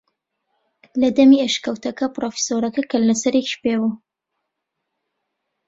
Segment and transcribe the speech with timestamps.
[1.01, 3.95] لە دەمی ئەشکەوتەکە پرۆفیسۆرەکە کەللەسەرێکی پێ بوو